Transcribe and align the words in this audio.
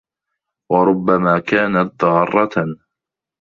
وَرُبَّمَا 0.71 1.39
كَانَتْ 1.39 1.99
ضَارَّةً 2.03 2.75